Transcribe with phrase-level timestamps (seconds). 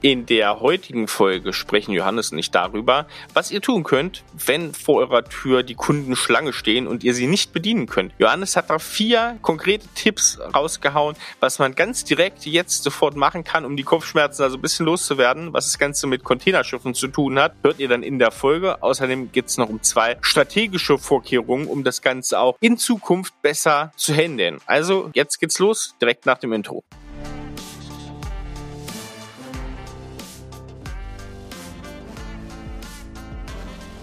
[0.00, 5.00] In der heutigen Folge sprechen Johannes und ich darüber, was ihr tun könnt, wenn vor
[5.00, 8.12] eurer Tür die Kunden Schlange stehen und ihr sie nicht bedienen könnt.
[8.16, 13.64] Johannes hat da vier konkrete Tipps rausgehauen, was man ganz direkt jetzt sofort machen kann,
[13.64, 17.54] um die Kopfschmerzen also ein bisschen loszuwerden, was das Ganze mit Containerschiffen zu tun hat,
[17.64, 18.80] hört ihr dann in der Folge.
[18.80, 23.90] Außerdem geht es noch um zwei strategische Vorkehrungen, um das Ganze auch in Zukunft besser
[23.96, 24.58] zu handeln.
[24.66, 26.84] Also jetzt geht's los, direkt nach dem Intro.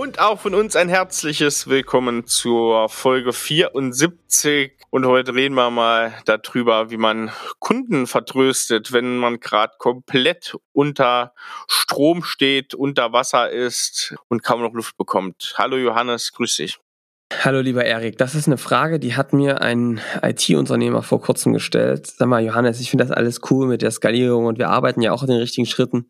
[0.00, 4.70] Und auch von uns ein herzliches Willkommen zur Folge 74.
[4.90, 11.34] Und heute reden wir mal darüber, wie man Kunden vertröstet, wenn man gerade komplett unter
[11.66, 15.54] Strom steht, unter Wasser ist und kaum noch Luft bekommt.
[15.58, 16.78] Hallo Johannes, grüß dich.
[17.42, 22.06] Hallo lieber Erik, das ist eine Frage, die hat mir ein IT-Unternehmer vor kurzem gestellt.
[22.06, 25.10] Sag mal, Johannes, ich finde das alles cool mit der Skalierung und wir arbeiten ja
[25.10, 26.08] auch in den richtigen Schritten.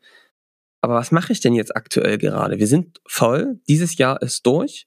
[0.80, 2.58] Aber was mache ich denn jetzt aktuell gerade?
[2.58, 4.86] Wir sind voll, dieses Jahr ist durch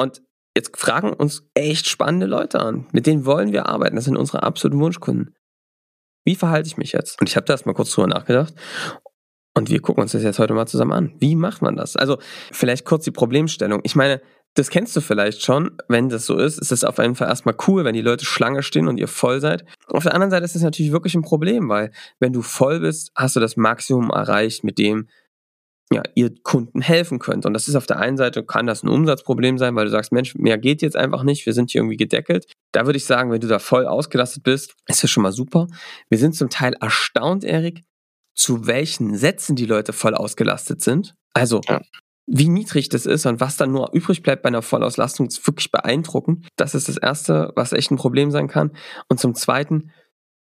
[0.00, 0.22] und
[0.58, 2.88] Jetzt fragen uns echt spannende Leute an.
[2.90, 3.94] Mit denen wollen wir arbeiten.
[3.94, 5.36] Das sind unsere absoluten Wunschkunden.
[6.24, 7.20] Wie verhalte ich mich jetzt?
[7.20, 8.54] Und ich habe da erstmal kurz drüber nachgedacht.
[9.54, 11.14] Und wir gucken uns das jetzt heute mal zusammen an.
[11.20, 11.94] Wie macht man das?
[11.94, 12.18] Also
[12.50, 13.82] vielleicht kurz die Problemstellung.
[13.84, 14.20] Ich meine,
[14.54, 15.78] das kennst du vielleicht schon.
[15.86, 18.64] Wenn das so ist, ist es auf jeden Fall erstmal cool, wenn die Leute Schlange
[18.64, 19.64] stehen und ihr voll seid.
[19.86, 23.12] Auf der anderen Seite ist es natürlich wirklich ein Problem, weil wenn du voll bist,
[23.14, 25.08] hast du das Maximum erreicht mit dem,
[25.90, 27.46] ja, ihr Kunden helfen könnt.
[27.46, 30.12] Und das ist auf der einen Seite, kann das ein Umsatzproblem sein, weil du sagst,
[30.12, 32.46] Mensch, mehr geht jetzt einfach nicht, wir sind hier irgendwie gedeckelt.
[32.72, 35.66] Da würde ich sagen, wenn du da voll ausgelastet bist, ist das schon mal super.
[36.10, 37.82] Wir sind zum Teil erstaunt, Erik,
[38.34, 41.14] zu welchen Sätzen die Leute voll ausgelastet sind.
[41.32, 41.80] Also, ja.
[42.26, 45.72] wie niedrig das ist und was dann nur übrig bleibt bei einer Vollauslastung, ist wirklich
[45.72, 46.46] beeindruckend.
[46.56, 48.72] Das ist das Erste, was echt ein Problem sein kann.
[49.08, 49.90] Und zum Zweiten,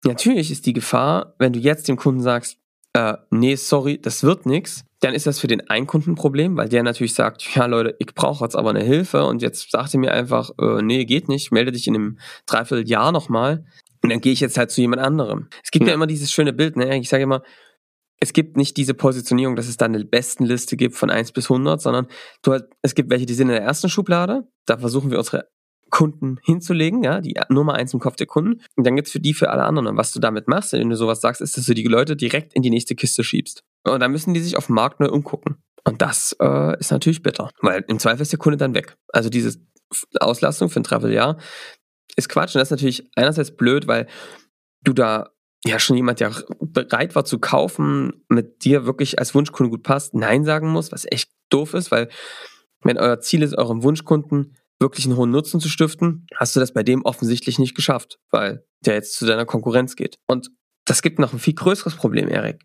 [0.05, 2.57] natürlich ist die Gefahr, wenn du jetzt dem Kunden sagst,
[2.93, 6.57] äh, nee, sorry, das wird nichts, dann ist das für den einen Kunden ein Problem,
[6.57, 9.93] weil der natürlich sagt, ja Leute, ich brauche jetzt aber eine Hilfe und jetzt sagt
[9.93, 12.17] ihr mir einfach, äh, nee, geht nicht, melde dich in einem
[12.47, 13.65] Dreivierteljahr nochmal
[14.01, 15.47] und dann gehe ich jetzt halt zu jemand anderem.
[15.63, 16.97] Es gibt ja, ja immer dieses schöne Bild, ne?
[16.97, 17.43] ich sage immer,
[18.19, 21.79] es gibt nicht diese Positionierung, dass es da eine Bestenliste gibt von 1 bis 100,
[21.79, 22.07] sondern
[22.41, 25.49] du halt, es gibt welche, die sind in der ersten Schublade, da versuchen wir unsere
[25.91, 28.59] Kunden hinzulegen, ja, die Nummer eins im Kopf der Kunden.
[28.75, 29.85] Und dann gibt's für die für alle anderen.
[29.85, 32.55] Und was du damit machst, wenn du sowas sagst, ist, dass du die Leute direkt
[32.55, 33.63] in die nächste Kiste schiebst.
[33.85, 35.57] Und dann müssen die sich auf dem Markt neu umgucken.
[35.83, 38.97] Und das äh, ist natürlich bitter, weil im Zweifel ist der Kunde dann weg.
[39.13, 39.59] Also diese
[40.19, 41.37] Auslastung für ein Traveljahr
[42.15, 42.55] ist Quatsch.
[42.55, 44.07] Und das ist natürlich einerseits blöd, weil
[44.83, 45.29] du da
[45.63, 50.15] ja schon jemand, der bereit war zu kaufen, mit dir wirklich als Wunschkunde gut passt,
[50.15, 52.09] Nein sagen muss, was echt doof ist, weil
[52.83, 56.73] wenn euer Ziel ist, eurem Wunschkunden wirklich einen hohen Nutzen zu stiften, hast du das
[56.73, 60.17] bei dem offensichtlich nicht geschafft, weil der jetzt zu deiner Konkurrenz geht.
[60.27, 60.49] Und
[60.85, 62.59] das gibt noch ein viel größeres Problem, Erik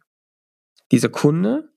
[0.91, 1.71] dieser Kunde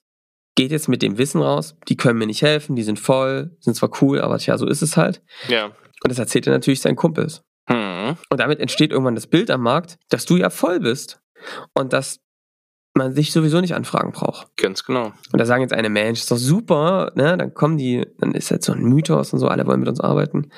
[0.56, 3.76] geht jetzt mit dem Wissen raus, die können mir nicht helfen, die sind voll, sind
[3.76, 5.22] zwar cool, aber tja, so ist es halt.
[5.48, 5.66] Ja.
[5.66, 7.44] Und das erzählt er natürlich seinen Kumpels.
[7.68, 8.18] Hm.
[8.30, 11.22] Und damit entsteht irgendwann das Bild am Markt, dass du ja voll bist
[11.74, 12.20] und dass
[12.96, 14.56] man sich sowieso nicht anfragen braucht.
[14.58, 15.14] Ganz genau.
[15.32, 17.38] Und da sagen jetzt eine Mensch, ist doch super, ne?
[17.38, 20.00] Dann kommen die, dann ist jetzt so ein Mythos und so, alle wollen mit uns
[20.00, 20.52] arbeiten.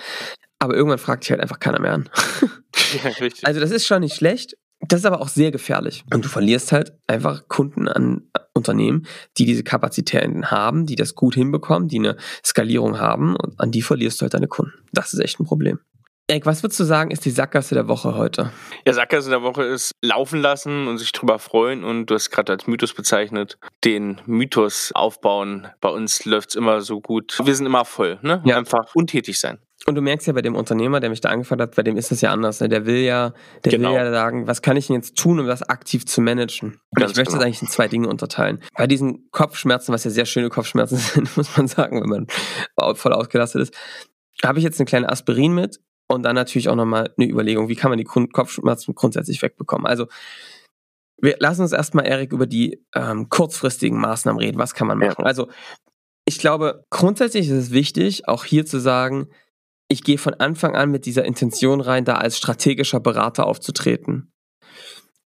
[0.59, 2.09] Aber irgendwann fragt sich halt einfach keiner mehr an.
[3.03, 3.45] Ja, richtig.
[3.45, 4.57] Also das ist schon nicht schlecht,
[4.91, 6.03] das ist aber auch sehr gefährlich.
[6.13, 9.05] Und du verlierst halt einfach Kunden an Unternehmen,
[9.37, 13.81] die diese Kapazitäten haben, die das gut hinbekommen, die eine Skalierung haben und an die
[13.81, 14.73] verlierst du halt deine Kunden.
[14.93, 15.79] Das ist echt ein Problem.
[16.27, 18.51] Erik, was würdest du sagen, ist die Sackgasse der Woche heute?
[18.83, 22.51] Ja, Sackgasse der Woche ist laufen lassen und sich drüber freuen und du hast gerade
[22.51, 25.67] als Mythos bezeichnet, den Mythos aufbauen.
[25.81, 27.37] Bei uns läuft's immer so gut.
[27.43, 28.41] Wir sind immer voll, ne?
[28.43, 28.57] Ja.
[28.57, 29.59] Einfach untätig sein.
[29.87, 32.09] Und du merkst ja bei dem Unternehmer, der mich da angefragt hat, bei dem ist
[32.09, 32.59] das ja anders.
[32.59, 32.69] Ne?
[32.69, 33.33] Der will ja,
[33.63, 33.89] der genau.
[33.89, 36.79] will ja sagen, was kann ich denn jetzt tun, um das aktiv zu managen?
[36.89, 37.39] Und Ganz ich möchte genau.
[37.39, 38.63] das eigentlich in zwei Dinge unterteilen.
[38.75, 43.13] Bei diesen Kopfschmerzen, was ja sehr schöne Kopfschmerzen sind, muss man sagen, wenn man voll
[43.13, 43.75] ausgelastet ist,
[44.43, 47.75] habe ich jetzt eine kleine Aspirin mit und dann natürlich auch nochmal eine Überlegung, wie
[47.75, 49.85] kann man die Kopfschmerzen grundsätzlich wegbekommen.
[49.85, 50.07] Also
[51.17, 54.57] wir lassen uns erstmal, Erik, über die ähm, kurzfristigen Maßnahmen reden.
[54.57, 55.21] Was kann man machen?
[55.21, 55.25] Ja.
[55.25, 55.47] Also
[56.25, 59.27] ich glaube, grundsätzlich ist es wichtig, auch hier zu sagen,
[59.87, 64.31] ich gehe von Anfang an mit dieser Intention rein, da als strategischer Berater aufzutreten.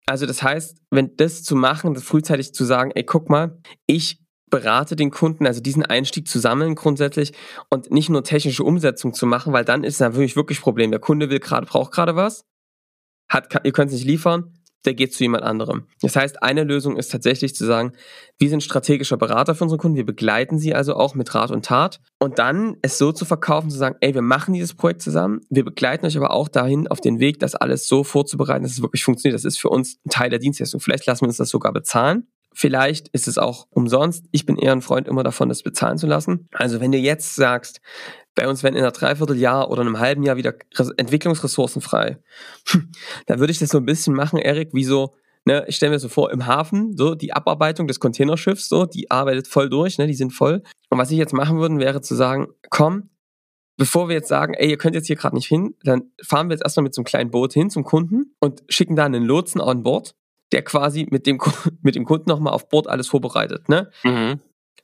[0.07, 4.21] Also das heißt, wenn das zu machen, das frühzeitig zu sagen, ey, guck mal, ich
[4.49, 7.33] berate den Kunden, also diesen Einstieg zu sammeln grundsätzlich
[7.69, 10.93] und nicht nur technische Umsetzung zu machen, weil dann ist natürlich wirklich Problem.
[10.93, 12.45] Der Kunde will gerade, braucht gerade was,
[13.29, 14.56] hat, ihr könnt es nicht liefern,
[14.87, 15.87] der geht zu jemand anderem.
[16.01, 17.93] Das heißt, eine Lösung ist tatsächlich zu sagen,
[18.39, 21.65] wir sind strategischer Berater für unsere Kunden, wir begleiten sie also auch mit Rat und
[21.65, 25.41] Tat und dann es so zu verkaufen, zu sagen, ey, wir machen dieses Projekt zusammen,
[25.51, 28.83] wir begleiten euch aber auch dahin auf den Weg, das alles so vorzubereiten, dass es
[28.83, 29.35] wirklich funktioniert.
[29.35, 30.81] Das ist für uns ein Teil der Dienstleistung.
[30.81, 32.27] Vielleicht lassen wir uns das sogar bezahlen.
[32.59, 34.25] Vielleicht ist es auch umsonst.
[34.33, 36.49] Ich bin eher ein Freund immer davon, das bezahlen zu lassen.
[36.53, 37.83] Also wenn du jetzt sagst,
[38.35, 40.55] bei uns werden in einer Dreivierteljahr oder einem halben Jahr wieder
[40.97, 42.19] Entwicklungsressourcen frei,
[43.27, 45.15] dann würde ich das so ein bisschen machen, Erik, wie so,
[45.45, 49.11] ne, ich stelle mir so vor, im Hafen, so die Abarbeitung des Containerschiffs, so, die
[49.11, 50.63] arbeitet voll durch, ne, die sind voll.
[50.89, 53.11] Und was ich jetzt machen würde, wäre zu sagen, komm,
[53.77, 56.55] bevor wir jetzt sagen, ey, ihr könnt jetzt hier gerade nicht hin, dann fahren wir
[56.55, 59.61] jetzt erstmal mit so einem kleinen Boot hin zum Kunden und schicken da einen Lotsen
[59.61, 60.15] an Bord
[60.53, 61.41] der quasi mit dem,
[61.83, 63.69] mit dem Kunden nochmal auf Bord alles vorbereitet.
[63.69, 63.91] Ne?
[64.05, 64.41] Mhm.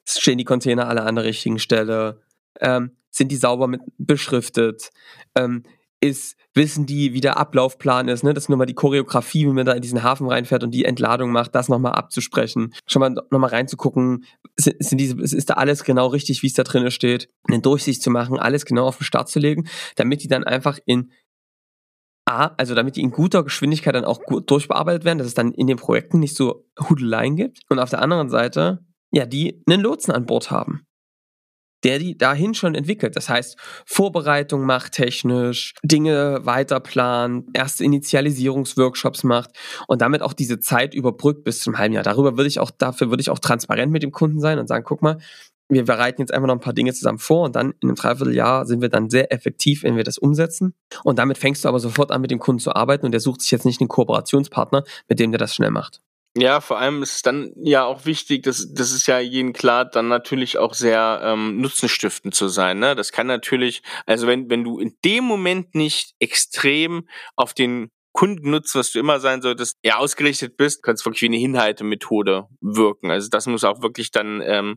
[0.07, 2.23] Stehen die Container alle an der richtigen Stelle?
[2.61, 4.91] Ähm, sind die sauber mit beschriftet?
[5.35, 5.63] Ähm,
[6.03, 8.35] ist, wissen die, wie der Ablaufplan ist, ne?
[8.35, 11.31] Das ist nochmal die Choreografie, wie man da in diesen Hafen reinfährt und die Entladung
[11.31, 14.25] macht, das nochmal abzusprechen, schon mal nochmal reinzugucken,
[14.57, 18.03] sind, sind diese, ist da alles genau richtig, wie es da drin steht, eine Durchsicht
[18.03, 21.13] zu machen, alles genau auf den Start zu legen, damit die dann einfach in
[22.33, 25.53] A, also damit die in guter Geschwindigkeit dann auch gut durchbearbeitet werden, dass es dann
[25.53, 27.61] in den Projekten nicht so Hudeleien gibt.
[27.69, 30.87] Und auf der anderen Seite, ja, die einen Lotsen an Bord haben,
[31.85, 33.17] der die dahin schon entwickelt.
[33.17, 39.51] Das heißt, Vorbereitung macht technisch, Dinge weiterplant, erste Initialisierungsworkshops macht
[39.89, 42.05] und damit auch diese Zeit überbrückt bis zum halben Jahr.
[42.05, 44.85] Darüber würde ich auch, dafür würde ich auch transparent mit dem Kunden sein und sagen,
[44.85, 45.19] guck mal,
[45.73, 48.67] wir bereiten jetzt einfach noch ein paar Dinge zusammen vor und dann in einem Dreivierteljahr
[48.67, 50.75] sind wir dann sehr effektiv, wenn wir das umsetzen.
[51.05, 53.41] Und damit fängst du aber sofort an, mit dem Kunden zu arbeiten und der sucht
[53.41, 56.01] sich jetzt nicht einen Kooperationspartner, mit dem der das schnell macht.
[56.35, 59.85] Ja, vor allem ist es dann ja auch wichtig, dass das ist ja jeden klar,
[59.85, 62.79] dann natürlich auch sehr ähm, nutzenstiftend zu sein.
[62.79, 62.95] Ne?
[62.95, 68.75] Das kann natürlich, also wenn, wenn du in dem Moment nicht extrem auf den Kundennutz,
[68.75, 73.11] was du immer sein solltest, ja ausgerichtet bist, kann es wirklich wie eine Hinhaltemethode wirken.
[73.11, 74.77] Also das muss auch wirklich dann ähm,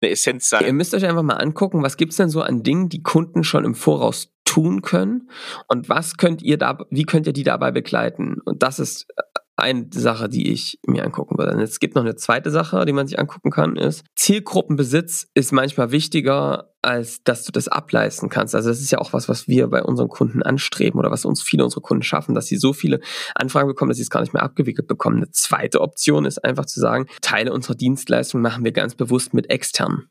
[0.00, 0.64] eine Essenz sein.
[0.64, 3.64] Ihr müsst euch einfach mal angucken, was gibt's denn so an Dingen, die Kunden schon
[3.64, 5.28] im Voraus tun können
[5.66, 8.40] und was könnt ihr da, wie könnt ihr die dabei begleiten?
[8.44, 9.22] Und das ist äh,
[9.56, 11.54] eine Sache, die ich mir angucken würde.
[11.54, 15.52] Und es gibt noch eine zweite Sache, die man sich angucken kann, ist Zielgruppenbesitz ist
[15.52, 18.54] manchmal wichtiger, als dass du das ableisten kannst.
[18.54, 21.42] Also das ist ja auch was, was wir bei unseren Kunden anstreben oder was uns
[21.42, 23.00] viele unserer Kunden schaffen, dass sie so viele
[23.34, 25.16] Anfragen bekommen, dass sie es gar nicht mehr abgewickelt bekommen.
[25.16, 29.48] Eine zweite Option ist einfach zu sagen, Teile unserer Dienstleistung machen wir ganz bewusst mit
[29.48, 30.08] externen.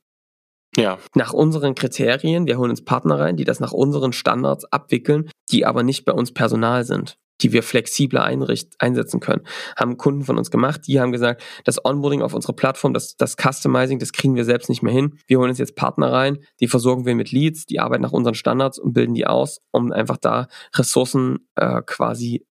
[0.76, 0.98] Ja.
[1.14, 5.66] Nach unseren Kriterien, wir holen uns Partner rein, die das nach unseren Standards abwickeln, die
[5.66, 9.44] aber nicht bei uns Personal sind die wir flexibler einricht, einsetzen können.
[9.78, 13.36] Haben Kunden von uns gemacht, die haben gesagt, das Onboarding auf unserer Plattform, das, das
[13.36, 15.18] Customizing, das kriegen wir selbst nicht mehr hin.
[15.28, 18.36] Wir holen uns jetzt Partner rein, die versorgen wir mit Leads, die arbeiten nach unseren
[18.36, 22.46] Standards und bilden die aus, um einfach da Ressourcen äh, quasi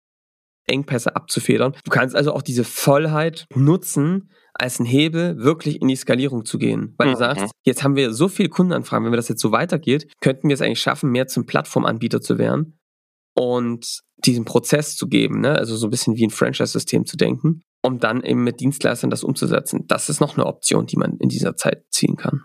[0.67, 1.75] Engpässe abzufedern.
[1.85, 6.59] Du kannst also auch diese Vollheit nutzen, als ein Hebel wirklich in die Skalierung zu
[6.59, 6.95] gehen.
[6.99, 7.13] Weil mhm.
[7.13, 10.49] du sagst, jetzt haben wir so viele Kundenanfragen, wenn wir das jetzt so weitergeht, könnten
[10.49, 12.79] wir es eigentlich schaffen, mehr zum Plattformanbieter zu werden
[13.35, 15.57] und diesen Prozess zu geben, ne?
[15.57, 19.25] also so ein bisschen wie ein Franchise-System zu denken, um dann eben mit Dienstleistern das
[19.25, 19.87] umzusetzen.
[19.89, 22.43] Das ist noch eine Option, die man in dieser Zeit ziehen kann.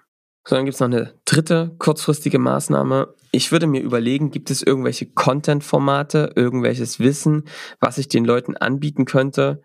[0.47, 3.13] So, dann gibt es noch eine dritte kurzfristige Maßnahme.
[3.31, 7.43] Ich würde mir überlegen, gibt es irgendwelche Content-Formate, irgendwelches Wissen,
[7.81, 9.61] was ich den Leuten anbieten könnte,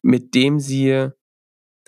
[0.00, 1.10] mit dem sie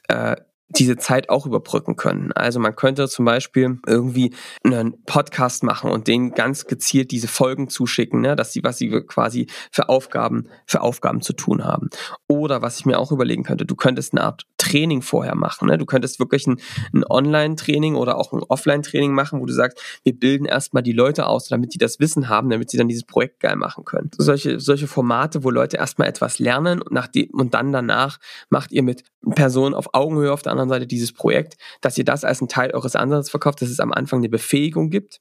[0.08, 0.36] äh,
[0.68, 2.32] diese Zeit auch überbrücken können.
[2.32, 7.68] Also man könnte zum Beispiel irgendwie einen Podcast machen und denen ganz gezielt diese Folgen
[7.68, 11.88] zuschicken, ne, dass sie, was sie quasi für Aufgaben, für Aufgaben zu tun haben.
[12.26, 15.68] Oder was ich mir auch überlegen könnte, du könntest eine Art Training vorher machen.
[15.68, 15.78] Ne?
[15.78, 16.60] Du könntest wirklich ein,
[16.92, 21.26] ein Online-Training oder auch ein Offline-Training machen, wo du sagst, wir bilden erstmal die Leute
[21.26, 24.10] aus, damit die das Wissen haben, damit sie dann dieses Projekt geil machen können.
[24.18, 28.18] Solche, solche Formate, wo Leute erstmal etwas lernen und, nach die, und dann danach
[28.50, 29.04] macht ihr mit
[29.34, 32.72] Personen auf Augenhöhe auf der anderen Seite dieses Projekt, dass ihr das als ein Teil
[32.72, 35.20] eures Ansatzes verkauft, dass es am Anfang eine Befähigung gibt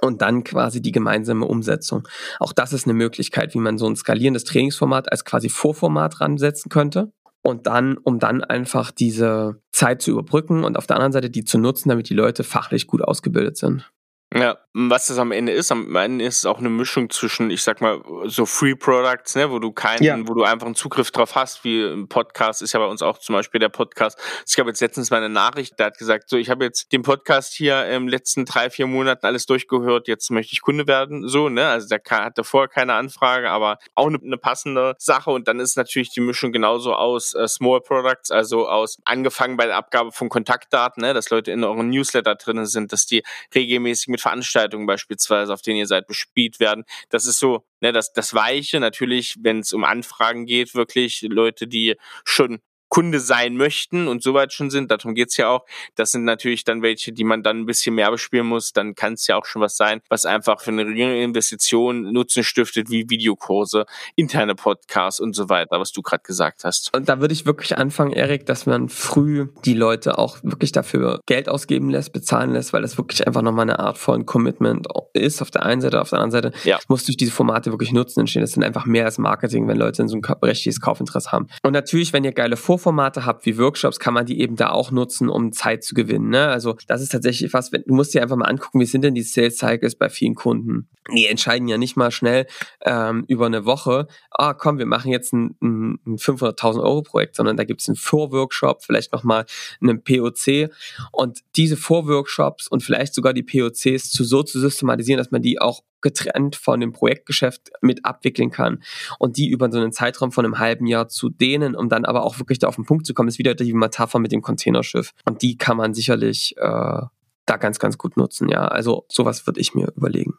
[0.00, 2.08] und dann quasi die gemeinsame Umsetzung.
[2.38, 6.70] Auch das ist eine Möglichkeit, wie man so ein skalierendes Trainingsformat als quasi Vorformat ransetzen
[6.70, 7.12] könnte.
[7.44, 11.44] Und dann, um dann einfach diese Zeit zu überbrücken und auf der anderen Seite die
[11.44, 13.90] zu nutzen, damit die Leute fachlich gut ausgebildet sind.
[14.32, 15.70] Ja, was das am Ende ist.
[15.70, 19.50] Am Ende ist es auch eine Mischung zwischen, ich sag mal, so Free Products, ne,
[19.50, 20.16] wo du keinen, ja.
[20.26, 23.18] wo du einfach einen Zugriff drauf hast, wie ein Podcast ist ja bei uns auch
[23.18, 24.18] zum Beispiel der Podcast.
[24.48, 27.02] Ich habe jetzt letztens mal eine Nachricht, der hat gesagt, so, ich habe jetzt den
[27.02, 31.50] Podcast hier im letzten drei, vier Monaten alles durchgehört, jetzt möchte ich Kunde werden, so,
[31.50, 35.60] ne, also der hatte vorher keine Anfrage, aber auch eine, eine passende Sache und dann
[35.60, 40.12] ist natürlich die Mischung genauso aus äh, Small Products, also aus angefangen bei der Abgabe
[40.12, 43.22] von Kontaktdaten, ne, dass Leute in euren Newsletter drinnen sind, dass die
[43.54, 46.84] regelmäßig mit Veranstaltungen Veranstaltungen beispielsweise, auf denen ihr seid, bespielt werden.
[47.10, 51.66] Das ist so, ne, das, das Weiche natürlich, wenn es um Anfragen geht, wirklich Leute,
[51.66, 52.60] die schon
[52.92, 55.64] Kunde sein möchten und soweit schon sind, darum geht's ja auch.
[55.94, 58.74] Das sind natürlich dann welche, die man dann ein bisschen mehr bespielen muss.
[58.74, 62.44] Dann kann es ja auch schon was sein, was einfach für eine geringe Investition Nutzen
[62.44, 66.94] stiftet, wie Videokurse, interne Podcasts und so weiter, was du gerade gesagt hast.
[66.94, 71.20] Und da würde ich wirklich anfangen, Erik, dass man früh die Leute auch wirklich dafür
[71.24, 75.40] Geld ausgeben lässt, bezahlen lässt, weil das wirklich einfach nochmal eine Art von Commitment ist
[75.40, 76.52] auf der einen Seite, auf der anderen Seite.
[76.64, 76.78] Ja.
[76.88, 78.42] muss durch diese Formate wirklich Nutzen entstehen.
[78.42, 81.48] Das sind einfach mehr als Marketing, wenn Leute in so ein richtiges Kaufinteresse haben.
[81.62, 84.70] Und natürlich, wenn ihr geile Vor Formate habt wie Workshops, kann man die eben da
[84.70, 86.28] auch nutzen, um Zeit zu gewinnen.
[86.28, 86.48] Ne?
[86.48, 89.14] Also das ist tatsächlich was, wenn, du musst dir einfach mal angucken, wie sind denn
[89.14, 90.88] die Sales Cycles bei vielen Kunden.
[91.14, 92.46] Die entscheiden ja nicht mal schnell
[92.84, 97.36] ähm, über eine Woche, ah komm, wir machen jetzt ein, ein, ein 500.000 Euro Projekt,
[97.36, 99.46] sondern da gibt es einen Vorworkshop, vielleicht nochmal
[99.80, 100.70] einen POC
[101.12, 105.60] und diese Vorworkshops und vielleicht sogar die POCs zu so zu systematisieren, dass man die
[105.60, 108.82] auch getrennt von dem Projektgeschäft mit abwickeln kann
[109.18, 112.24] und die über so einen Zeitraum von einem halben Jahr zu dehnen, um dann aber
[112.24, 115.12] auch wirklich da auf den Punkt zu kommen, ist wieder die Metapher mit dem Containerschiff.
[115.24, 117.00] Und die kann man sicherlich äh,
[117.46, 118.66] da ganz, ganz gut nutzen, ja.
[118.68, 120.34] Also sowas würde ich mir überlegen.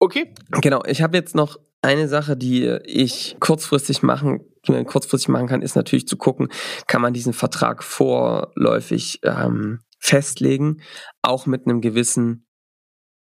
[0.00, 0.32] Okay.
[0.62, 5.62] Genau, ich habe jetzt noch eine Sache, die ich kurzfristig machen, man kurzfristig machen kann,
[5.62, 6.48] ist natürlich zu gucken,
[6.86, 10.82] kann man diesen Vertrag vorläufig ähm, festlegen,
[11.22, 12.47] auch mit einem gewissen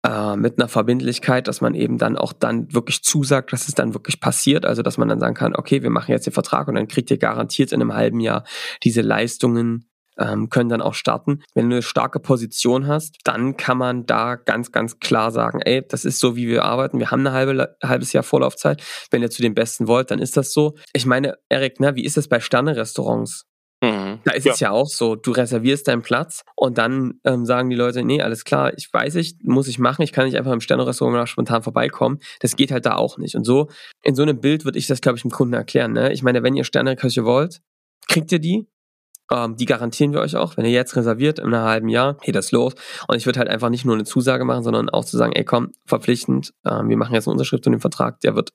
[0.07, 3.95] äh, mit einer Verbindlichkeit, dass man eben dann auch dann wirklich zusagt, dass es dann
[3.95, 4.65] wirklich passiert.
[4.65, 7.11] Also dass man dann sagen kann, okay, wir machen jetzt den Vertrag und dann kriegt
[7.11, 8.45] ihr garantiert in einem halben Jahr
[8.83, 9.91] diese Leistungen
[10.21, 11.43] ähm, können dann auch starten.
[11.55, 15.83] Wenn du eine starke Position hast, dann kann man da ganz, ganz klar sagen, ey,
[15.87, 16.99] das ist so, wie wir arbeiten.
[16.99, 18.83] Wir haben ein halbe, halbes Jahr Vorlaufzeit.
[19.11, 20.77] Wenn ihr zu den Besten wollt, dann ist das so.
[20.93, 23.47] Ich meine, Erik, ne, wie ist es bei Sterne-Restaurants?
[23.83, 24.21] Mhm.
[24.25, 24.53] Da ist ja.
[24.53, 28.21] es ja auch so, du reservierst deinen Platz und dann ähm, sagen die Leute, nee,
[28.21, 31.63] alles klar, ich weiß ich, muss ich machen, ich kann nicht einfach im Sternerestaurant spontan
[31.63, 32.19] vorbeikommen.
[32.41, 33.37] Das geht halt da auch nicht.
[33.37, 33.69] Und so,
[34.03, 35.93] in so einem Bild würde ich das, glaube ich, dem Kunden erklären.
[35.93, 36.13] Ne?
[36.13, 37.61] Ich meine, wenn ihr Sterneköche wollt,
[38.09, 38.67] kriegt ihr die,
[39.33, 40.57] ähm, die garantieren wir euch auch.
[40.57, 42.75] Wenn ihr jetzt reserviert in einem halben Jahr, geht das los.
[43.07, 45.45] Und ich würde halt einfach nicht nur eine Zusage machen, sondern auch zu sagen, ey
[45.45, 48.53] komm, verpflichtend, ähm, wir machen jetzt eine Unterschrift und den Vertrag, der wird,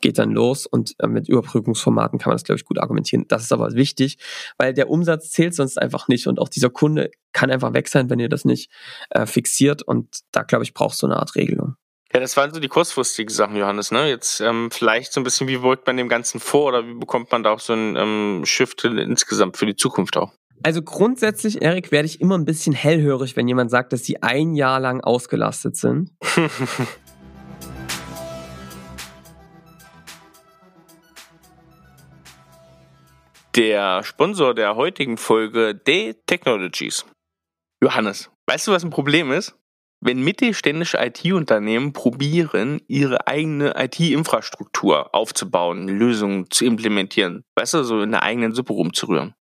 [0.00, 3.24] geht dann los und äh, mit Überprüfungsformaten kann man das, glaube ich, gut argumentieren.
[3.28, 4.18] Das ist aber wichtig,
[4.58, 8.10] weil der Umsatz zählt sonst einfach nicht und auch dieser Kunde kann einfach weg sein,
[8.10, 8.70] wenn ihr das nicht
[9.10, 11.76] äh, fixiert und da, glaube ich, brauchst du eine Art Regelung.
[12.14, 13.90] Ja, das waren so die kurzfristigen Sachen, Johannes.
[13.90, 14.06] Ne?
[14.06, 17.32] Jetzt ähm, vielleicht so ein bisschen, wie wirkt man dem Ganzen vor oder wie bekommt
[17.32, 20.30] man da auch so ein ähm, Shift insgesamt für die Zukunft auch?
[20.62, 24.54] Also grundsätzlich, Erik, werde ich immer ein bisschen hellhörig, wenn jemand sagt, dass sie ein
[24.54, 26.10] Jahr lang ausgelastet sind.
[33.56, 37.06] der Sponsor der heutigen Folge, Day Technologies.
[37.82, 39.56] Johannes, weißt du, was ein Problem ist?
[40.02, 48.10] Wenn mittelständische IT-Unternehmen probieren, ihre eigene IT-Infrastruktur aufzubauen, Lösungen zu implementieren, weißt du, so in
[48.10, 49.34] der eigenen Suppe rumzurühren.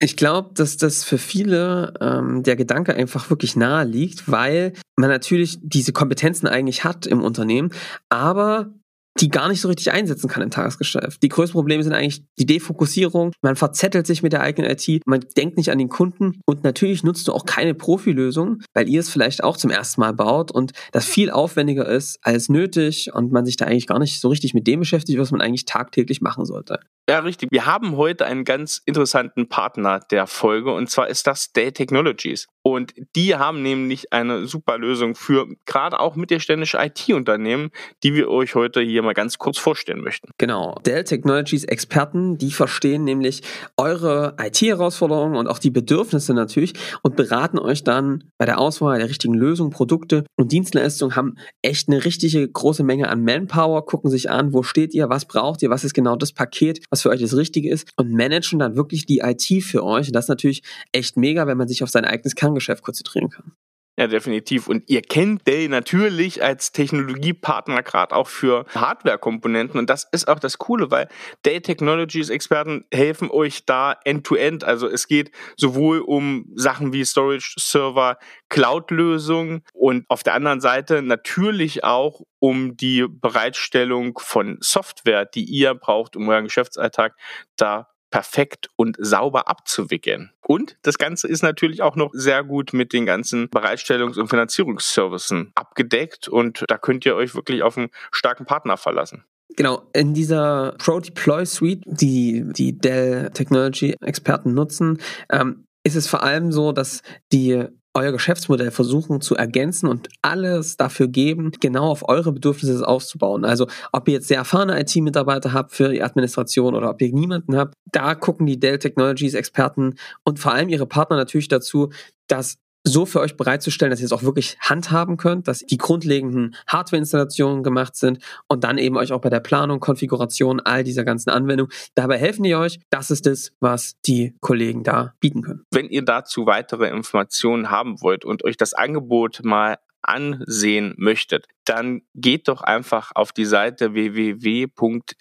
[0.00, 5.10] Ich glaube, dass das für viele ähm, der Gedanke einfach wirklich nahe liegt, weil man
[5.10, 7.70] natürlich diese Kompetenzen eigentlich hat im Unternehmen,
[8.08, 8.72] aber
[9.20, 11.22] die gar nicht so richtig einsetzen kann im Tagesgeschäft.
[11.22, 13.32] Die größten Probleme sind eigentlich die Defokussierung.
[13.42, 17.02] Man verzettelt sich mit der eigenen IT, man denkt nicht an den Kunden und natürlich
[17.02, 20.72] nutzt du auch keine Profilösung, weil ihr es vielleicht auch zum ersten Mal baut und
[20.92, 24.54] das viel aufwendiger ist als nötig und man sich da eigentlich gar nicht so richtig
[24.54, 26.80] mit dem beschäftigt, was man eigentlich tagtäglich machen sollte.
[27.08, 27.50] Ja, richtig.
[27.50, 32.48] Wir haben heute einen ganz interessanten Partner der Folge und zwar ist das Dell Technologies.
[32.62, 37.70] Und die haben nämlich eine super Lösung für gerade auch mittelständische IT-Unternehmen,
[38.02, 40.32] die wir euch heute hier mal ganz kurz vorstellen möchten.
[40.36, 40.74] Genau.
[40.84, 43.40] Dell Technologies Experten, die verstehen nämlich
[43.78, 49.08] eure IT-Herausforderungen und auch die Bedürfnisse natürlich und beraten euch dann bei der Auswahl der
[49.08, 54.30] richtigen Lösung, Produkte und Dienstleistungen, haben echt eine richtige große Menge an Manpower, gucken sich
[54.30, 57.20] an, wo steht ihr, was braucht ihr, was ist genau das Paket, was für euch
[57.20, 60.08] das Richtige ist und managen dann wirklich die IT für euch.
[60.08, 60.62] Und das ist natürlich
[60.92, 63.52] echt mega, wenn man sich auf sein eigenes Kerngeschäft konzentrieren kann.
[63.98, 64.68] Ja, definitiv.
[64.68, 69.76] Und ihr kennt Dell natürlich als Technologiepartner gerade auch für Hardware-Komponenten.
[69.76, 71.08] Und das ist auch das Coole, weil
[71.44, 74.62] Dell Technologies Experten helfen euch da end-to-end.
[74.62, 74.64] -End.
[74.64, 81.02] Also es geht sowohl um Sachen wie Storage, Server, Cloud-Lösungen und auf der anderen Seite
[81.02, 87.16] natürlich auch um die Bereitstellung von Software, die ihr braucht, um euren Geschäftsalltag
[87.56, 90.32] da perfekt und sauber abzuwickeln.
[90.46, 95.52] Und das Ganze ist natürlich auch noch sehr gut mit den ganzen Bereitstellungs- und Finanzierungsservicen
[95.54, 99.24] abgedeckt und da könnt ihr euch wirklich auf einen starken Partner verlassen.
[99.56, 104.98] Genau, in dieser Pro Deploy Suite, die die Dell Technology Experten nutzen,
[105.30, 107.64] ähm, ist es vor allem so, dass die
[107.98, 113.44] euer Geschäftsmodell versuchen zu ergänzen und alles dafür geben, genau auf eure Bedürfnisse aufzubauen.
[113.44, 117.56] Also ob ihr jetzt sehr erfahrene IT-Mitarbeiter habt für die Administration oder ob ihr niemanden
[117.56, 121.90] habt, da gucken die Dell Technologies Experten und vor allem ihre Partner natürlich dazu,
[122.26, 126.56] dass so für euch bereitzustellen, dass ihr es auch wirklich handhaben könnt, dass die grundlegenden
[126.66, 131.30] Hardware-Installationen gemacht sind und dann eben euch auch bei der Planung, Konfiguration all dieser ganzen
[131.30, 131.72] Anwendungen.
[131.94, 132.80] Dabei helfen die euch.
[132.90, 135.64] Das ist es, was die Kollegen da bieten können.
[135.72, 142.02] Wenn ihr dazu weitere Informationen haben wollt und euch das Angebot mal ansehen möchtet, dann
[142.14, 145.16] geht doch einfach auf die Seite www.dell.de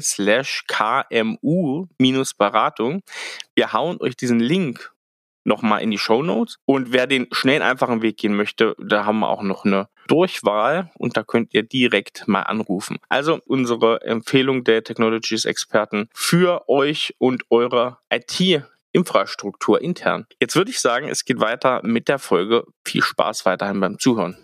[0.00, 3.02] slash kmu-beratung.
[3.54, 4.92] Wir hauen euch diesen Link
[5.44, 6.58] nochmal in die Show Notes.
[6.64, 10.90] Und wer den schnell einfachen Weg gehen möchte, da haben wir auch noch eine Durchwahl
[10.98, 12.98] und da könnt ihr direkt mal anrufen.
[13.08, 20.26] Also unsere Empfehlung der Technologies Experten für euch und eure IT Infrastruktur intern.
[20.38, 22.64] Jetzt würde ich sagen, es geht weiter mit der Folge.
[22.84, 24.36] Viel Spaß weiterhin beim Zuhören.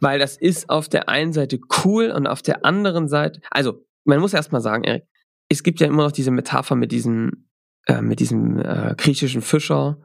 [0.00, 4.18] Weil das ist auf der einen Seite cool und auf der anderen Seite, also man
[4.18, 5.04] muss erstmal sagen, Erik,
[5.52, 7.48] es gibt ja immer noch diese Metapher mit diesem,
[7.86, 9.98] äh, mit diesem äh, griechischen Fischer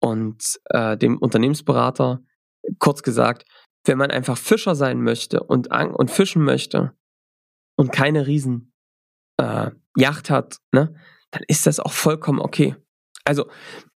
[0.00, 2.20] und äh, dem Unternehmensberater.
[2.78, 3.44] Kurz gesagt,
[3.84, 6.92] wenn man einfach Fischer sein möchte und, und fischen möchte
[7.76, 8.72] und keine riesen
[9.40, 10.94] äh, Yacht hat, ne,
[11.30, 12.74] dann ist das auch vollkommen okay.
[13.24, 13.48] Also,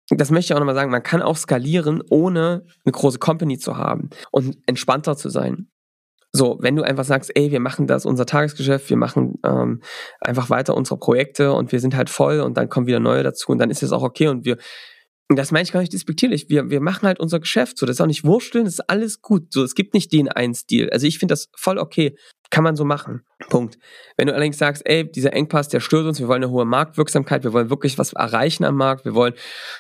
[0.09, 3.77] das möchte ich auch nochmal sagen, man kann auch skalieren, ohne eine große Company zu
[3.77, 5.72] haben und entspannter zu sein.
[6.35, 9.83] So, wenn du einfach sagst, ey, wir machen das, unser Tagesgeschäft, wir machen ähm,
[10.19, 13.53] einfach weiter unsere Projekte und wir sind halt voll und dann kommen wieder neue dazu
[13.53, 14.57] und dann ist es auch okay und wir,
[15.29, 18.01] das meine ich gar nicht despektierlich, wir, wir machen halt unser Geschäft, so, das ist
[18.01, 21.07] auch nicht wursteln, das ist alles gut, so, es gibt nicht den einen Stil, also
[21.07, 22.17] ich finde das voll okay,
[22.49, 23.79] kann man so machen, Punkt.
[24.17, 27.45] Wenn du allerdings sagst, ey, dieser Engpass, der stört uns, wir wollen eine hohe Marktwirksamkeit,
[27.45, 29.35] wir wollen wirklich was erreichen am Markt, wir wollen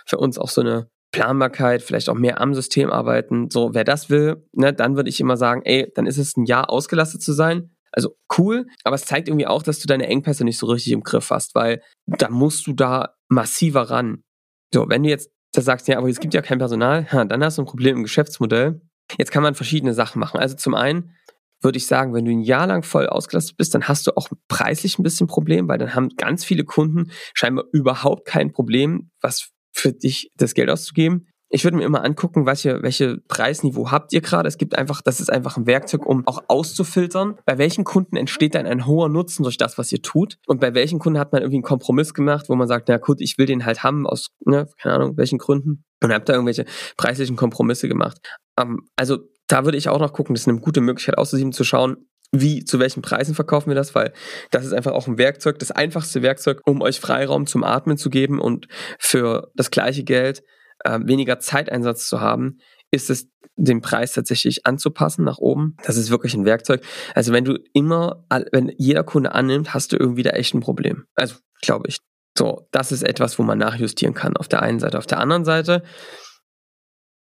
[0.06, 3.50] für uns auch so eine Planbarkeit, vielleicht auch mehr am System arbeiten.
[3.50, 6.46] So, wer das will, ne, dann würde ich immer sagen, ey, dann ist es ein
[6.46, 7.70] Jahr ausgelastet zu sein.
[7.92, 11.02] Also cool, aber es zeigt irgendwie auch, dass du deine Engpässe nicht so richtig im
[11.02, 14.24] Griff hast, weil da musst du da massiver ran.
[14.72, 17.58] So, wenn du jetzt da sagst, ja, aber es gibt ja kein Personal, dann hast
[17.58, 18.80] du ein Problem im Geschäftsmodell.
[19.18, 20.40] Jetzt kann man verschiedene Sachen machen.
[20.40, 21.14] Also zum einen
[21.60, 24.30] würde ich sagen, wenn du ein Jahr lang voll ausgelastet bist, dann hast du auch
[24.48, 29.50] preislich ein bisschen Problem, weil dann haben ganz viele Kunden scheinbar überhaupt kein Problem, was
[29.72, 31.26] für dich das Geld auszugeben.
[31.54, 34.48] Ich würde mir immer angucken, welche, welche Preisniveau habt ihr gerade.
[34.48, 38.54] Es gibt einfach, das ist einfach ein Werkzeug, um auch auszufiltern, bei welchen Kunden entsteht
[38.54, 40.38] dann ein hoher Nutzen durch das, was ihr tut.
[40.46, 43.20] Und bei welchen Kunden hat man irgendwie einen Kompromiss gemacht, wo man sagt, na gut,
[43.20, 45.84] ich will den halt haben aus, ne, keine Ahnung, welchen Gründen.
[46.02, 46.64] Und habt da irgendwelche
[46.96, 48.18] preislichen Kompromisse gemacht.
[48.58, 51.64] Ähm, also da würde ich auch noch gucken, das ist eine gute Möglichkeit auszusieben, zu
[51.64, 54.12] schauen, wie, zu welchen Preisen verkaufen wir das, weil
[54.50, 58.08] das ist einfach auch ein Werkzeug, das einfachste Werkzeug, um euch Freiraum zum Atmen zu
[58.10, 58.68] geben und
[58.98, 60.42] für das gleiche Geld
[60.84, 62.58] äh, weniger Zeiteinsatz zu haben,
[62.90, 65.76] ist es, den Preis tatsächlich anzupassen nach oben.
[65.84, 66.82] Das ist wirklich ein Werkzeug.
[67.14, 71.04] Also wenn du immer, wenn jeder Kunde annimmt, hast du irgendwie da echt ein Problem.
[71.14, 71.98] Also glaube ich.
[72.36, 74.96] So, das ist etwas, wo man nachjustieren kann auf der einen Seite.
[74.96, 75.82] Auf der anderen Seite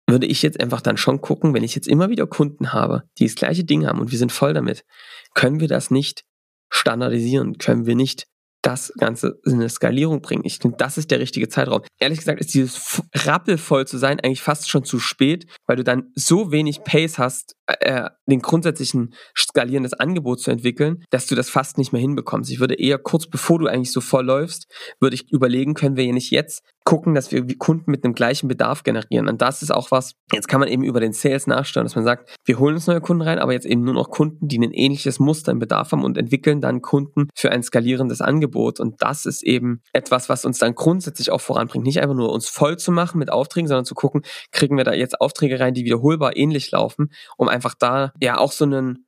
[0.07, 3.25] würde ich jetzt einfach dann schon gucken, wenn ich jetzt immer wieder Kunden habe, die
[3.25, 4.85] das gleiche Ding haben und wir sind voll damit,
[5.33, 6.23] können wir das nicht
[6.69, 7.57] standardisieren?
[7.57, 8.27] Können wir nicht
[8.61, 10.43] das Ganze in eine Skalierung bringen.
[10.45, 11.83] Ich finde, das ist der richtige Zeitraum.
[11.99, 16.11] Ehrlich gesagt ist dieses rappelvoll zu sein eigentlich fast schon zu spät, weil du dann
[16.15, 21.49] so wenig Pace hast, äh, den grundsätzlichen Skalieren des Angebots zu entwickeln, dass du das
[21.49, 22.51] fast nicht mehr hinbekommst.
[22.51, 24.67] Ich würde eher kurz bevor du eigentlich so voll läufst,
[24.99, 28.47] würde ich überlegen, können wir ja nicht jetzt gucken, dass wir Kunden mit einem gleichen
[28.47, 29.27] Bedarf generieren.
[29.27, 32.05] Und das ist auch was, jetzt kann man eben über den Sales nachstellen, dass man
[32.05, 34.71] sagt, wir holen uns neue Kunden rein, aber jetzt eben nur noch Kunden, die ein
[34.71, 38.79] ähnliches Muster im Bedarf haben und entwickeln dann Kunden für ein skalierendes Angebot.
[38.79, 41.85] Und das ist eben etwas, was uns dann grundsätzlich auch voranbringt.
[41.85, 44.21] Nicht einfach nur uns voll zu machen mit Aufträgen, sondern zu gucken,
[44.53, 48.51] kriegen wir da jetzt Aufträge rein, die wiederholbar ähnlich laufen, um einfach da ja auch
[48.51, 49.07] so einen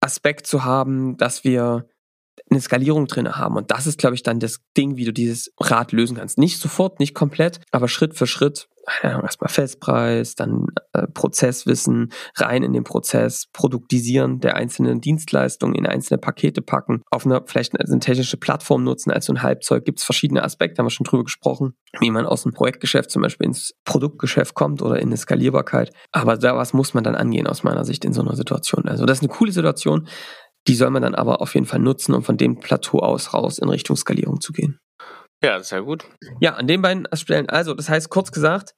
[0.00, 1.88] Aspekt zu haben, dass wir
[2.50, 3.56] eine Skalierung drin haben.
[3.56, 6.38] Und das ist, glaube ich, dann das Ding, wie du dieses Rad lösen kannst.
[6.38, 8.68] Nicht sofort, nicht komplett, aber Schritt für Schritt.
[9.02, 16.18] Erstmal Festpreis, dann äh, Prozesswissen, rein in den Prozess, Produktisieren der einzelnen Dienstleistungen in einzelne
[16.18, 19.84] Pakete packen, auf einer vielleicht eine technische Plattform nutzen als so ein Halbzeug.
[19.84, 23.22] Gibt es verschiedene Aspekte, haben wir schon drüber gesprochen, wie man aus dem Projektgeschäft zum
[23.22, 25.92] Beispiel ins Produktgeschäft kommt oder in eine Skalierbarkeit.
[26.10, 28.88] Aber da was muss man dann angehen aus meiner Sicht in so einer Situation.
[28.88, 30.08] Also das ist eine coole Situation.
[30.68, 33.58] Die soll man dann aber auf jeden Fall nutzen, um von dem Plateau aus raus
[33.58, 34.78] in Richtung Skalierung zu gehen.
[35.42, 36.04] Ja, sehr gut.
[36.40, 37.48] Ja, an den beiden Stellen.
[37.48, 38.74] Also, das heißt, kurz gesagt,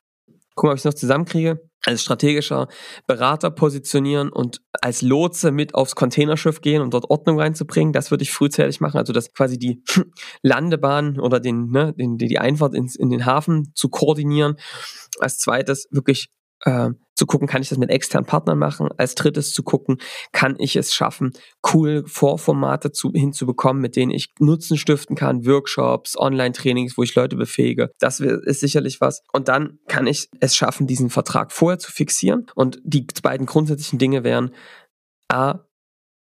[0.54, 1.60] gucken, ob ich es noch zusammenkriege.
[1.84, 2.68] Als strategischer
[3.08, 7.92] Berater positionieren und als Lotse mit aufs Containerschiff gehen, um dort Ordnung reinzubringen.
[7.92, 8.98] Das würde ich frühzeitig machen.
[8.98, 9.82] Also, das quasi die
[10.42, 14.54] Landebahn oder den, ne, den, die Einfahrt ins, in den Hafen zu koordinieren.
[15.18, 16.28] Als zweites wirklich
[16.62, 18.88] äh, zu gucken, kann ich das mit externen Partnern machen?
[18.96, 19.98] Als drittes zu gucken,
[20.32, 21.32] kann ich es schaffen,
[21.72, 27.36] cool Vorformate zu, hinzubekommen, mit denen ich Nutzen stiften kann, Workshops, Online-Trainings, wo ich Leute
[27.36, 27.90] befähige.
[27.98, 29.22] Das ist sicherlich was.
[29.32, 32.46] Und dann kann ich es schaffen, diesen Vertrag vorher zu fixieren.
[32.54, 34.52] Und die beiden grundsätzlichen Dinge wären,
[35.28, 35.60] A,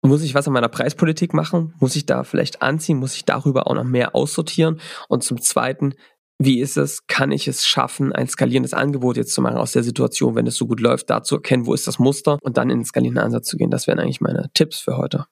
[0.02, 1.74] muss ich was an meiner Preispolitik machen?
[1.80, 2.98] Muss ich da vielleicht anziehen?
[2.98, 4.80] Muss ich darüber auch noch mehr aussortieren?
[5.08, 5.94] Und zum Zweiten,
[6.38, 9.82] wie ist es, kann ich es schaffen, ein skalierendes Angebot jetzt zu machen aus der
[9.82, 12.70] Situation, wenn es so gut läuft, da zu erkennen, wo ist das Muster und dann
[12.70, 13.70] in den skalierenden Ansatz zu gehen.
[13.70, 15.26] Das wären eigentlich meine Tipps für heute.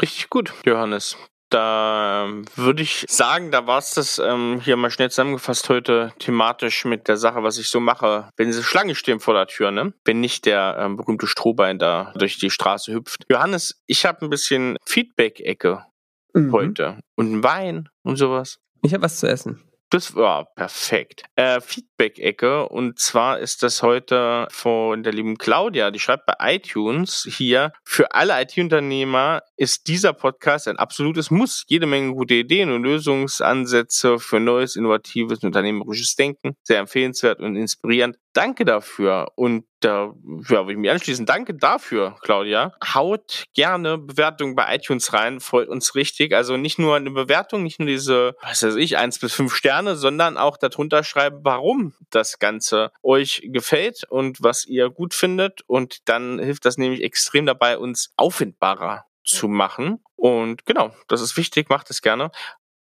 [0.00, 1.16] Richtig gut, Johannes.
[1.50, 6.12] Da ähm, würde ich sagen, da war es das ähm, hier mal schnell zusammengefasst heute
[6.18, 9.70] thematisch mit der Sache, was ich so mache, wenn diese Schlange stehen vor der Tür,
[9.70, 9.94] ne?
[10.04, 13.24] Wenn nicht der ähm, berühmte Strohbein da durch die Straße hüpft.
[13.30, 15.86] Johannes, ich habe ein bisschen Feedback-Ecke
[16.34, 16.52] mhm.
[16.52, 18.58] heute und Wein und sowas.
[18.82, 19.67] Ich habe was zu essen.
[19.90, 21.22] Das war perfekt.
[21.34, 27.26] Äh, Feedback-Ecke und zwar ist das heute von der lieben Claudia, die schreibt bei iTunes
[27.26, 31.64] hier, für alle IT-Unternehmer ist dieser Podcast ein absolutes Muss.
[31.68, 36.54] Jede Menge gute Ideen und Lösungsansätze für neues, innovatives, unternehmerisches Denken.
[36.62, 38.18] Sehr empfehlenswert und inspirierend.
[38.32, 40.12] Danke dafür und da
[40.48, 41.24] ja, will ich mich anschließen.
[41.24, 42.72] Danke dafür, Claudia.
[42.94, 46.34] Haut gerne Bewertungen bei iTunes rein, freut uns richtig.
[46.34, 49.96] Also nicht nur eine Bewertung, nicht nur diese, was weiß ich, eins bis fünf Sterne,
[49.96, 55.62] sondern auch darunter schreiben, warum das Ganze euch gefällt und was ihr gut findet.
[55.66, 60.00] Und dann hilft das nämlich extrem dabei, uns auffindbarer zu machen.
[60.16, 62.30] Und genau, das ist wichtig, macht es gerne.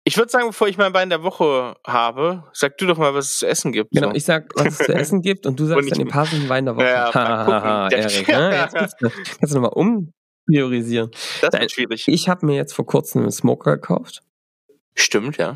[0.06, 3.26] Ich würde sagen, bevor ich mein Bein der Woche habe, sag du doch mal, was
[3.26, 3.92] es zu essen gibt.
[3.92, 4.16] Genau, so.
[4.16, 6.66] ich sag, was es zu essen gibt und du sagst und dann den passenden Wein
[6.66, 6.86] der Woche.
[6.86, 8.52] Ja, ha, Erik, ne?
[8.54, 11.10] Jetzt kannst du, kannst du nochmal umpriorisieren.
[11.42, 12.08] Das ist schwierig.
[12.08, 14.24] Ich habe mir jetzt vor kurzem einen Smoker gekauft.
[14.96, 15.56] Stimmt, ja.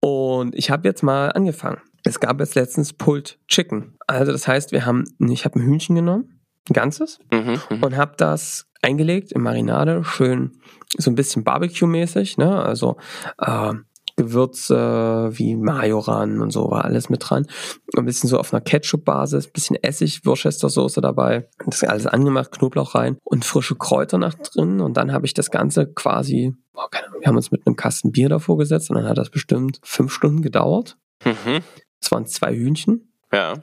[0.00, 1.80] Und ich habe jetzt mal angefangen.
[2.04, 3.98] Es gab jetzt letztens Pulled Chicken.
[4.06, 7.82] Also das heißt, wir haben, ich habe ein Hühnchen genommen, ein ganzes, mhm, mhm.
[7.82, 10.52] und habe das eingelegt in Marinade, schön
[10.96, 12.62] so ein bisschen Barbecue-mäßig, ne?
[12.62, 12.96] Also
[13.38, 13.74] äh,
[14.18, 17.46] Gewürze wie Majoran und so war alles mit dran.
[17.96, 21.48] Ein bisschen so auf einer Ketchup-Basis, ein bisschen Essig, Worcester-Soße dabei.
[21.64, 24.80] Das alles angemacht, Knoblauch rein und frische Kräuter nach drin.
[24.80, 27.76] Und dann habe ich das Ganze quasi, oh, keine Ahnung, wir haben uns mit einem
[27.76, 30.98] Kasten Bier davor gesetzt und dann hat das bestimmt fünf Stunden gedauert.
[31.24, 31.60] Mhm.
[32.00, 33.12] Es waren zwei Hühnchen.
[33.32, 33.54] Ja.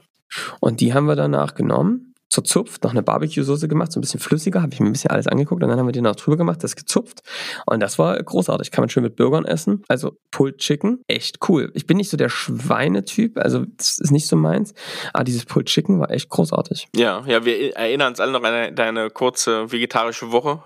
[0.60, 4.62] Und die haben wir danach genommen zerzupft, noch eine Barbecue-Soße gemacht, so ein bisschen flüssiger,
[4.62, 6.62] habe ich mir ein bisschen alles angeguckt und dann haben wir den noch drüber gemacht,
[6.62, 7.22] das gezupft
[7.66, 8.70] und das war großartig.
[8.70, 9.84] Kann man schön mit Bürgern essen.
[9.88, 11.70] Also Pulled Chicken, echt cool.
[11.74, 14.74] Ich bin nicht so der Schweinetyp, also das ist nicht so meins,
[15.12, 16.88] aber dieses Pulled Chicken war echt großartig.
[16.96, 20.62] Ja, ja, wir erinnern uns alle noch an deine kurze vegetarische Woche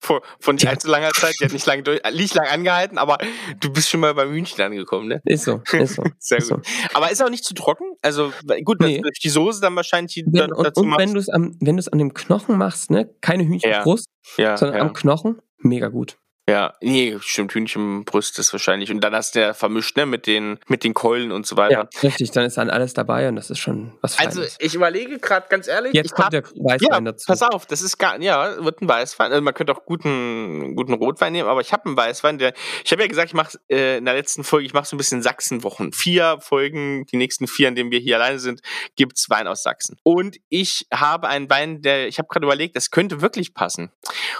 [0.38, 3.18] von nicht allzu langer Zeit, die hat nicht lange durch, nicht lang angehalten, aber
[3.60, 5.20] du bist schon mal beim Hühnchen angekommen, ne?
[5.24, 6.04] Ist so, ist so.
[6.18, 6.64] Sehr ist gut.
[6.64, 6.72] So.
[6.94, 7.84] Aber ist auch nicht zu trocken?
[8.00, 8.32] Also
[8.64, 9.00] gut, nee.
[9.00, 11.80] durch die Soße dann wahrscheinlich die, dann dazu und wenn du es am, wenn du
[11.80, 14.44] es an dem Knochen machst, ne, keine Hühnchenbrust, ja.
[14.44, 14.82] ja, sondern ja.
[14.82, 16.18] am Knochen, mega gut.
[16.46, 18.90] Ja, nee, stimmt, Hühnchenbrust ist wahrscheinlich.
[18.90, 21.88] Und dann hast du ja vermischt, ne, mit den, mit den Keulen und so weiter.
[21.90, 24.52] Ja, richtig, dann ist dann alles dabei und das ist schon was also, Feines.
[24.52, 25.94] Also, ich überlege gerade ganz ehrlich.
[25.94, 27.24] Jetzt kommt hab, der Weißwein ja, dazu.
[27.26, 29.32] Pass auf, das ist gar, ja, wird ein Weißwein.
[29.32, 32.52] Also, man könnte auch guten, guten Rotwein nehmen, aber ich habe einen Weißwein, der,
[32.84, 34.98] ich habe ja gesagt, ich mache äh, in der letzten Folge, ich mache so ein
[34.98, 35.94] bisschen Sachsenwochen.
[35.94, 38.60] Vier Folgen, die nächsten vier, in denen wir hier alleine sind,
[38.96, 39.96] gibt's Wein aus Sachsen.
[40.02, 43.90] Und ich habe einen Wein, der, ich habe gerade überlegt, das könnte wirklich passen.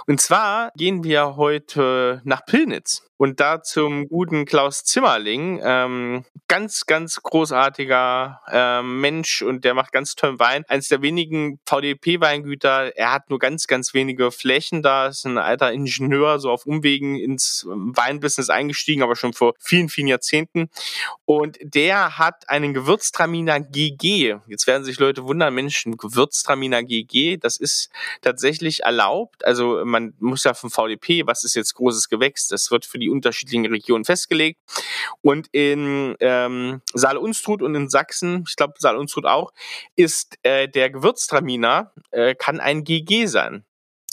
[0.06, 1.93] Und zwar gehen wir heute
[2.24, 3.02] nach Pilnitz Chemnitz.
[3.24, 9.92] Und da zum guten Klaus Zimmerling, ähm, ganz, ganz großartiger ähm, Mensch und der macht
[9.92, 10.66] ganz tollen Wein.
[10.68, 12.94] Eines der wenigen VDP-Weingüter.
[12.98, 15.06] Er hat nur ganz, ganz wenige Flächen da.
[15.06, 20.08] Ist ein alter Ingenieur, so auf Umwegen ins Weinbusiness eingestiegen, aber schon vor vielen, vielen
[20.08, 20.68] Jahrzehnten.
[21.24, 24.36] Und der hat einen Gewürztraminer GG.
[24.48, 27.88] Jetzt werden sich Leute wundern, Menschen, Gewürztraminer GG, das ist
[28.20, 29.46] tatsächlich erlaubt.
[29.46, 33.13] Also man muss ja vom VDP, was ist jetzt großes Gewächs, das wird für die
[33.14, 34.60] unterschiedlichen Regionen festgelegt.
[35.22, 39.52] Und in ähm, Saale-Unstrut und in Sachsen, ich glaube Saale-Unstrut auch,
[39.96, 43.64] ist äh, der Gewürztraminer, äh, kann ein GG sein.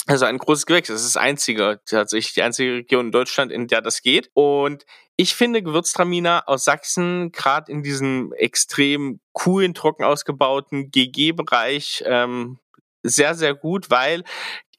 [0.07, 0.87] Also ein großes Gewächs.
[0.87, 4.31] Das ist das einzige, tatsächlich die einzige Region in Deutschland, in der das geht.
[4.33, 4.85] Und
[5.15, 12.57] ich finde Gewürztraminer aus Sachsen, gerade in diesem extrem coolen, trocken ausgebauten GG-Bereich, ähm,
[13.03, 14.23] sehr, sehr gut, weil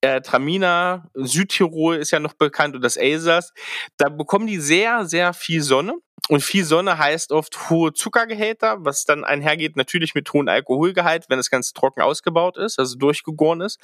[0.02, 3.52] äh, Traminer, Südtirol ist ja noch bekannt und das Elsass,
[3.96, 5.94] da bekommen die sehr, sehr viel Sonne.
[6.28, 11.38] Und viel Sonne heißt oft hohe Zuckergehälter, was dann einhergeht natürlich mit hohem Alkoholgehalt, wenn
[11.38, 13.80] das Ganze trocken ausgebaut ist, also durchgegoren ist.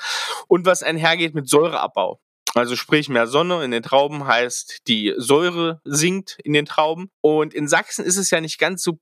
[0.47, 2.21] Und was einhergeht mit Säureabbau.
[2.55, 7.11] Also sprich, mehr Sonne in den Trauben heißt, die Säure sinkt in den Trauben.
[7.21, 8.99] Und in Sachsen ist es ja nicht ganz so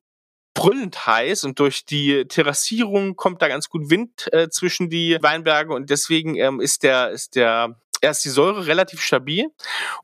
[0.57, 5.75] brüllend heiß und durch die Terrassierung kommt da ganz gut Wind äh, zwischen die Weinberge
[5.75, 9.47] und deswegen ähm, ist der, ist der erst die Säure relativ stabil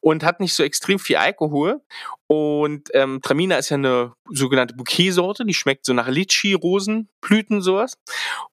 [0.00, 1.80] und hat nicht so extrem viel Alkohol.
[2.26, 7.98] Und ähm, Tramina ist ja eine sogenannte Bouquet-Sorte, die schmeckt so nach Litschi, Rosenblüten, sowas.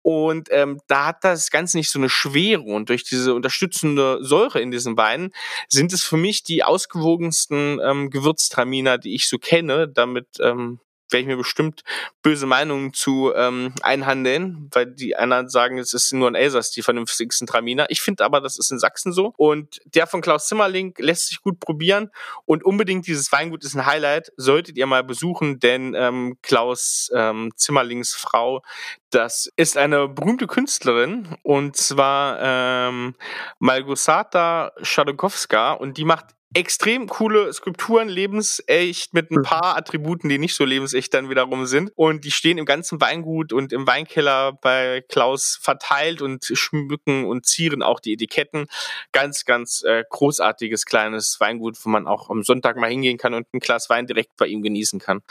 [0.01, 4.61] Und ähm, da hat das Ganze nicht so eine Schwere und durch diese unterstützende Säure
[4.61, 5.31] in diesen Weinen
[5.69, 9.87] sind es für mich die ausgewogensten ähm, Gewürztraminer, die ich so kenne.
[9.87, 10.79] Damit ähm,
[11.11, 11.83] werde ich mir bestimmt
[12.21, 16.81] böse Meinungen zu ähm, einhandeln, weil die anderen sagen, es ist nur ein Elsass die
[16.81, 17.87] vernünftigsten Traminer.
[17.89, 19.33] Ich finde aber, das ist in Sachsen so.
[19.37, 22.11] Und der von Klaus Zimmerling lässt sich gut probieren.
[22.45, 27.51] Und unbedingt dieses Weingut ist ein Highlight, solltet ihr mal besuchen, denn ähm, Klaus ähm,
[27.55, 28.61] Zimmerlings Frau,
[29.09, 33.15] das ist eine berühmte Künstlerin und zwar ähm,
[33.57, 39.43] Malgosata Schadokowska und die macht extrem coole Skulpturen, lebensecht, mit ein hm.
[39.43, 41.91] paar Attributen, die nicht so lebensecht dann wiederum sind.
[41.95, 47.45] Und die stehen im ganzen Weingut und im Weinkeller bei Klaus verteilt und schmücken und
[47.45, 48.67] zieren auch die Etiketten.
[49.11, 53.47] Ganz, ganz äh, großartiges kleines Weingut, wo man auch am Sonntag mal hingehen kann und
[53.53, 55.21] ein Glas Wein direkt bei ihm genießen kann.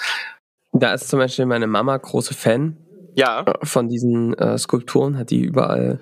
[0.73, 2.77] Da ist zum Beispiel meine Mama große Fan
[3.19, 3.43] ja.
[3.43, 6.01] Äh, von diesen äh, Skulpturen hat die überall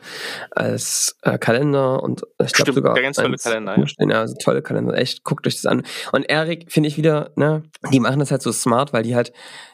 [0.50, 3.78] als äh, Kalender und ich glaube sogar der ganz tolle Kalender.
[3.78, 4.08] Ja.
[4.08, 4.96] ja, also tolle Kalender.
[4.96, 5.82] Echt, guckt euch das an.
[6.12, 9.32] Und Erik finde ich wieder, ne, die machen das halt so smart, weil die halt,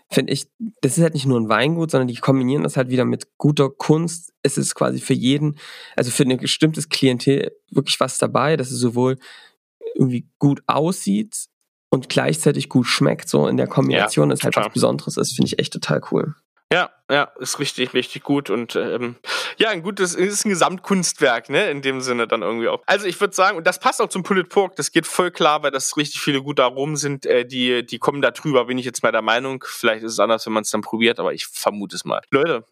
[0.09, 0.47] finde ich,
[0.83, 3.71] das ist halt nicht nur ein Weingut, sondern die kombinieren das halt wieder mit guter
[3.71, 4.33] Kunst.
[4.43, 5.57] Es ist quasi für jeden,
[5.97, 9.19] also für ein bestimmtes Klientel wirklich was dabei, dass es sowohl
[9.97, 11.47] irgendwie gut aussieht
[11.91, 13.29] und gleichzeitig gut schmeckt.
[13.29, 16.37] So in der Kombination ja, ist halt was Besonderes ist, finde ich echt total cool.
[16.73, 19.17] Ja, ja, ist richtig, richtig gut und ähm,
[19.59, 22.83] ja, ein gutes, ist ein Gesamtkunstwerk, ne, in dem Sinne dann irgendwie auch.
[22.87, 25.63] Also ich würde sagen, und das passt auch zum Pulled Pork, das geht voll klar,
[25.63, 28.87] weil das richtig viele gute Aromen sind, äh, die, die kommen da drüber, bin ich
[28.87, 29.63] jetzt mal der Meinung.
[29.67, 32.23] Vielleicht ist es anders, wenn man es dann probiert, aber ich vermute es mal.
[32.31, 32.65] Leute,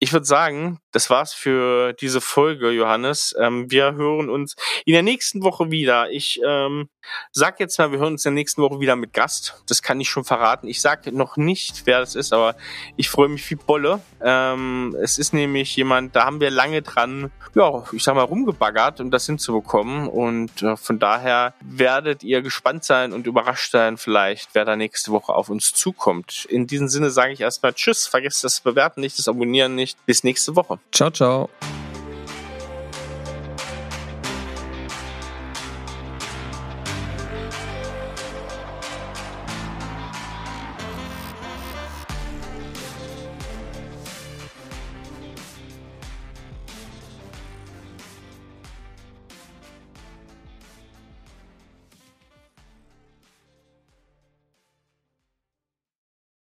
[0.00, 3.34] ich würde sagen, das war's für diese Folge, Johannes.
[3.38, 6.10] Ähm, wir hören uns in der nächsten Woche wieder.
[6.10, 6.88] Ich ähm,
[7.32, 9.62] sag jetzt mal, wir hören uns in der nächsten Woche wieder mit Gast.
[9.66, 10.68] Das kann ich schon verraten.
[10.68, 12.56] Ich sage noch nicht, wer das ist, aber
[12.96, 14.00] ich freue mich wie Bolle.
[14.22, 19.00] Ähm, es ist nämlich jemand, da haben wir lange dran, ja, ich sag mal, rumgebaggert,
[19.00, 20.08] um das hinzubekommen.
[20.08, 25.10] Und äh, von daher werdet ihr gespannt sein und überrascht sein, vielleicht, wer da nächste
[25.10, 26.46] Woche auf uns zukommt.
[26.48, 30.06] In diesem Sinne sage ich erstmal Tschüss, vergesst das Bewerten nicht, das Abonnieren nicht.
[30.06, 30.78] Bis nächste Woche.
[30.92, 31.48] Ciao, ciao.